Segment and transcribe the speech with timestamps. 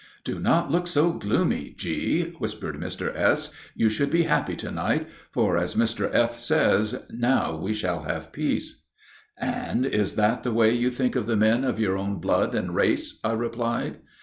[0.23, 3.15] "Do not look so gloomy, G.," whispered Mr.
[3.15, 3.51] S.
[3.75, 6.09] "You should be happy to night; for, as Mr.
[6.11, 6.39] F.
[6.39, 8.81] says, now we shall have peace."
[9.37, 12.73] "And is that the way you think of the men of your own blood and
[12.73, 13.99] race?" I replied.